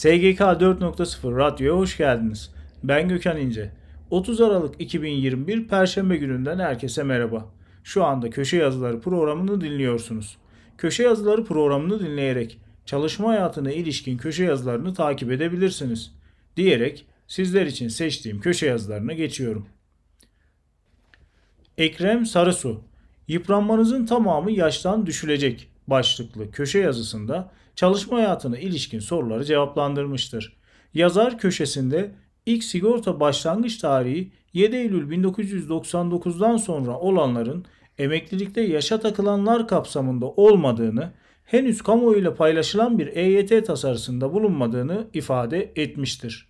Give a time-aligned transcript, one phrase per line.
[0.00, 2.50] SGK 4.0 Radyo'ya hoş geldiniz.
[2.84, 3.70] Ben Gökhan İnce.
[4.10, 7.48] 30 Aralık 2021 Perşembe gününden herkese merhaba.
[7.84, 10.36] Şu anda Köşe Yazıları programını dinliyorsunuz.
[10.78, 16.14] Köşe Yazıları programını dinleyerek çalışma hayatına ilişkin köşe yazılarını takip edebilirsiniz.
[16.56, 19.66] Diyerek sizler için seçtiğim köşe yazılarına geçiyorum.
[21.78, 22.80] Ekrem Sarısu
[23.28, 30.56] Yıpranmanızın tamamı yaştan düşülecek başlıklı köşe yazısında çalışma hayatına ilişkin soruları cevaplandırmıştır.
[30.94, 32.14] Yazar köşesinde
[32.46, 37.64] ilk sigorta başlangıç tarihi 7 Eylül 1999'dan sonra olanların
[37.98, 41.12] emeklilikte yaşa takılanlar kapsamında olmadığını,
[41.44, 46.48] henüz kamuoyuyla paylaşılan bir EYT tasarısında bulunmadığını ifade etmiştir.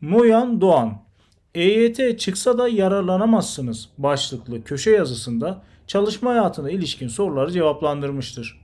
[0.00, 1.02] Moyan Doğan
[1.54, 8.60] EYT çıksa da yararlanamazsınız başlıklı köşe yazısında çalışma hayatına ilişkin soruları cevaplandırmıştır.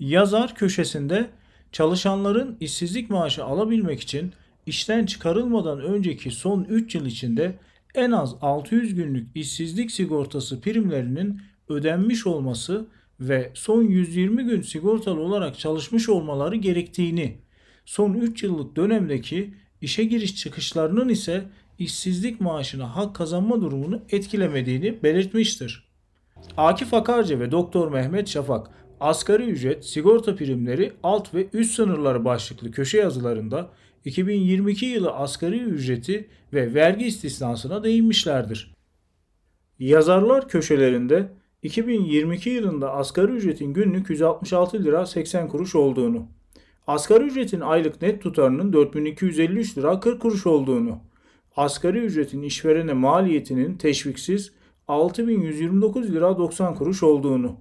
[0.00, 1.30] Yazar köşesinde
[1.72, 4.32] çalışanların işsizlik maaşı alabilmek için
[4.66, 7.58] işten çıkarılmadan önceki son 3 yıl içinde
[7.94, 12.86] en az 600 günlük işsizlik sigortası primlerinin ödenmiş olması
[13.20, 17.36] ve son 120 gün sigortalı olarak çalışmış olmaları gerektiğini,
[17.84, 21.44] son 3 yıllık dönemdeki işe giriş çıkışlarının ise
[21.78, 25.88] işsizlik maaşına hak kazanma durumunu etkilemediğini belirtmiştir.
[26.56, 32.70] Akif Akarca ve Doktor Mehmet Şafak asgari ücret, sigorta primleri, alt ve üst sınırları başlıklı
[32.70, 33.70] köşe yazılarında
[34.04, 38.74] 2022 yılı asgari ücreti ve vergi istisnasına değinmişlerdir.
[39.78, 41.28] Yazarlar köşelerinde
[41.62, 46.28] 2022 yılında asgari ücretin günlük 166 lira 80 kuruş olduğunu,
[46.86, 50.98] asgari ücretin aylık net tutarının 4253 lira 40 kuruş olduğunu,
[51.56, 54.52] asgari ücretin işverene maliyetinin teşviksiz
[54.88, 57.56] 6129 lira 90 kuruş olduğunu,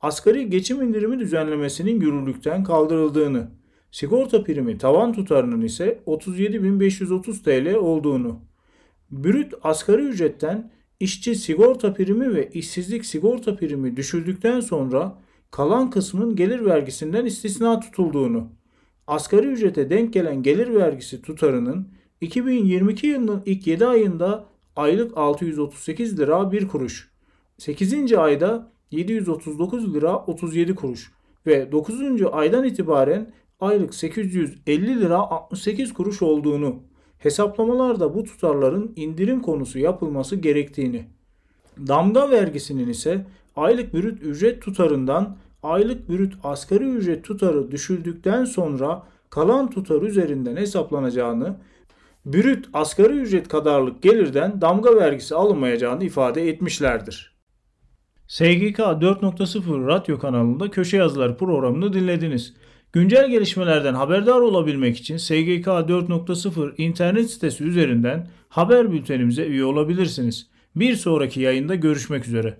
[0.00, 3.50] asgari geçim indirimi düzenlemesinin yürürlükten kaldırıldığını,
[3.90, 8.40] sigorta primi tavan tutarının ise 37.530 TL olduğunu,
[9.10, 15.18] brüt asgari ücretten işçi sigorta primi ve işsizlik sigorta primi düşüldükten sonra
[15.50, 18.59] kalan kısmın gelir vergisinden istisna tutulduğunu,
[19.10, 21.88] asgari ücrete denk gelen gelir vergisi tutarının
[22.20, 24.44] 2022 yılının ilk 7 ayında
[24.76, 27.10] aylık 638 lira 1 kuruş,
[27.58, 28.12] 8.
[28.12, 31.12] ayda 739 lira 37 kuruş
[31.46, 32.22] ve 9.
[32.32, 36.82] aydan itibaren aylık 850 lira 68 kuruş olduğunu,
[37.18, 41.04] hesaplamalarda bu tutarların indirim konusu yapılması gerektiğini,
[41.88, 49.70] damga vergisinin ise aylık brüt ücret tutarından aylık brüt asgari ücret tutarı düşüldükten sonra kalan
[49.70, 51.56] tutar üzerinden hesaplanacağını,
[52.24, 57.30] brüt asgari ücret kadarlık gelirden damga vergisi alınmayacağını ifade etmişlerdir.
[58.26, 62.54] SGK 4.0 radyo kanalında köşe yazıları programını dinlediniz.
[62.92, 70.50] Güncel gelişmelerden haberdar olabilmek için SGK 4.0 internet sitesi üzerinden haber bültenimize üye olabilirsiniz.
[70.76, 72.58] Bir sonraki yayında görüşmek üzere.